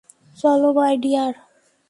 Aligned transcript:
চলো, 0.37 0.69
my 0.77 0.93
deer. 1.03 1.33